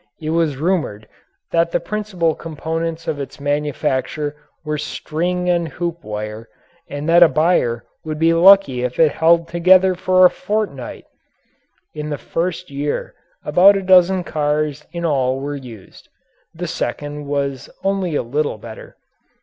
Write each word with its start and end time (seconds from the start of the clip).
It 0.19 0.31
was 0.31 0.57
rumoured 0.57 1.07
that 1.51 1.69
the 1.69 1.79
principal 1.79 2.33
components 2.33 3.07
of 3.07 3.19
its 3.19 3.39
manufacture 3.39 4.35
were 4.65 4.79
string 4.79 5.47
and 5.47 5.67
hoop 5.67 6.03
wire 6.03 6.49
and 6.89 7.07
that 7.07 7.21
a 7.21 7.27
buyer 7.29 7.85
would 8.03 8.17
be 8.17 8.33
lucky 8.33 8.81
if 8.83 8.97
it 8.99 9.11
held 9.11 9.47
together 9.47 9.93
for 9.93 10.25
a 10.25 10.31
fortnight! 10.31 11.05
In 11.93 12.09
the 12.09 12.17
first 12.17 12.71
year 12.71 13.13
about 13.45 13.77
a 13.77 13.83
dozen 13.83 14.23
cars 14.23 14.87
in 14.91 15.05
all 15.05 15.39
were 15.39 15.55
used; 15.55 16.09
the 16.51 16.65
second 16.65 17.27
was 17.27 17.69
only 17.83 18.15
a 18.15 18.23
little 18.23 18.57
better. 18.57 18.95